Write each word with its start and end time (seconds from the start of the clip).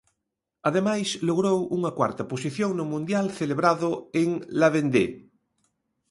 Ademais 0.69 1.07
logrou 1.27 1.59
unha 1.77 1.91
cuarta 1.97 2.23
posición 2.31 2.69
no 2.75 2.85
Mundial 2.93 3.25
celebrado 3.39 3.89
en 4.21 4.29
La 4.59 4.69
Vendée. 4.75 5.09